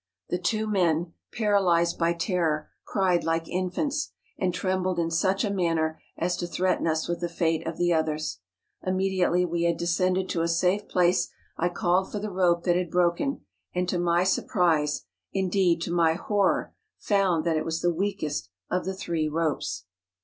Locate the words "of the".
7.67-7.93, 18.71-18.95